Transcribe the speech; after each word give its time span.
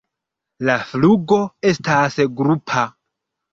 La 0.69 0.77
flugo 0.93 1.39
estas 1.73 2.19
grupa. 2.43 2.89